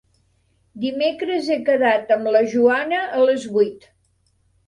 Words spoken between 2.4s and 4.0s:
Joana a les vuit.